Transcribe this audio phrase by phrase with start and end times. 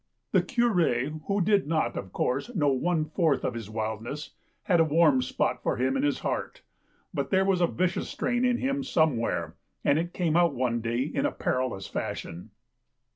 [0.31, 4.31] The Cure, who did not, of course, know one fourth of his wildness,
[4.63, 6.63] had a warm spot for him in his heart.
[7.13, 11.01] But there was a vicious strain in him somewhere, and it came out one day
[11.03, 12.49] in a perilous fashion.